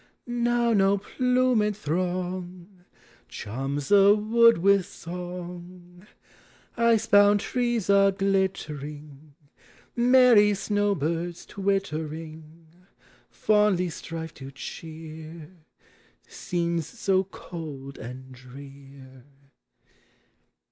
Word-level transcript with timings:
Now 0.25 0.73
no 0.73 0.97
plumed 0.97 1.77
throng 1.77 2.85
Charms 3.27 3.89
the 3.89 4.15
wood 4.15 4.57
with 4.57 4.87
song; 4.87 6.07
lee 6.75 6.99
bound 7.11 7.41
trees 7.41 7.87
are 7.87 8.11
glittering; 8.11 9.35
Merry 9.95 10.55
snow 10.55 10.95
birds, 10.95 11.45
twittering, 11.45 12.65
Fondly 13.29 13.91
strive 13.91 14.33
to 14.33 14.49
cheer 14.49 15.51
Scenes 16.27 16.87
so 16.87 17.23
cold 17.25 17.99
and 17.99 18.31
drear. 18.31 19.23